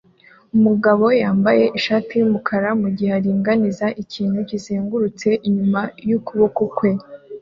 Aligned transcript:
Umugabo 0.55 1.05
yambaye 1.21 1.63
ishati 1.77 2.11
yumukara 2.19 2.69
mugihe 2.81 3.11
aringaniza 3.19 3.85
ikintu 4.03 4.39
kizengurutse 4.49 5.27
inyuma 5.47 5.81
yukuboko 6.09 6.61
kwe 6.77 6.91